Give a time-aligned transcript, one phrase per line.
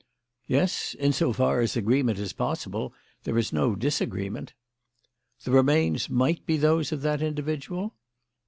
[0.47, 2.91] "Yes, in so far as agreement is possible.
[3.23, 4.55] There is no disagreement."
[5.43, 7.93] "The remains might be those of that individual?"